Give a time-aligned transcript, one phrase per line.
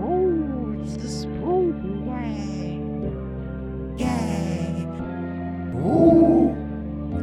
[0.00, 2.80] Ooh, it's the spooky gang.
[3.98, 4.88] Gang.
[5.84, 6.56] Ooh,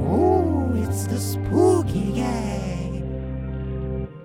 [0.00, 2.29] ooh, it's the spooky gang.